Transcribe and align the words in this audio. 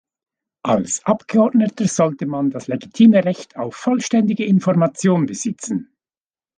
Als 0.63 1.05
Abgeordneter 1.05 1.87
sollte 1.87 2.25
man 2.25 2.49
das 2.49 2.65
legitime 2.65 3.23
Recht 3.23 3.55
auf 3.55 3.75
vollständige 3.75 4.45
Information 4.45 5.27
besitzen. 5.27 5.95